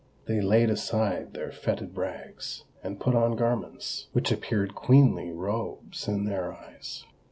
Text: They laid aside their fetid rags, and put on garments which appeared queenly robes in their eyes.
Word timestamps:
They 0.25 0.41
laid 0.41 0.71
aside 0.71 1.35
their 1.35 1.51
fetid 1.51 1.95
rags, 1.95 2.63
and 2.83 2.99
put 2.99 3.13
on 3.13 3.35
garments 3.35 4.07
which 4.13 4.31
appeared 4.31 4.73
queenly 4.73 5.31
robes 5.31 6.07
in 6.07 6.25
their 6.25 6.51
eyes. 6.51 7.05